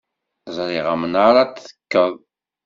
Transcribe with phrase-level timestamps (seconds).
[0.55, 2.13] Ẓriɣ amnaṛ ad t-tekkeḍ.